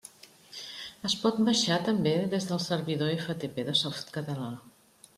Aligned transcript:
Es 1.09 1.15
pot 1.25 1.37
baixar 1.51 1.77
també 1.89 2.15
des 2.33 2.49
del 2.53 2.63
servidor 2.65 3.15
FTP 3.21 3.67
de 3.71 3.81
Softcatalà. 3.85 4.53